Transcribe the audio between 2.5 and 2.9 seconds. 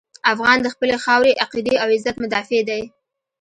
دی.